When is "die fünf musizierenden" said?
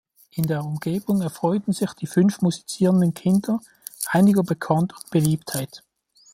1.93-3.13